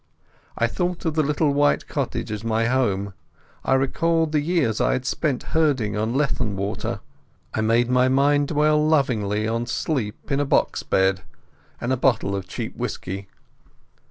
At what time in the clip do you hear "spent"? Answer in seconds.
5.05-5.43